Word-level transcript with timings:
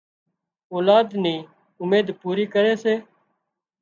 اولاد 0.73 1.07
نِي 1.23 1.35
اميد 1.81 2.07
پوري 2.21 2.45
ڪري 2.53 2.73
سي 2.83 2.95